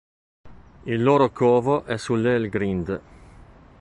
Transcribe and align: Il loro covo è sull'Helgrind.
Il 0.85 1.03
loro 1.03 1.29
covo 1.29 1.83
è 1.85 1.95
sull'Helgrind. 1.95 3.01